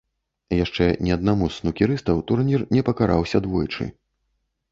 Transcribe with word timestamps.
Яшчэ 0.59 0.85
ні 1.07 1.11
аднаму 1.15 1.49
з 1.49 1.57
снукерыстаў 1.59 2.23
турнір 2.31 2.65
не 2.77 2.83
пакараўся 2.87 3.37
двойчы. 3.47 3.87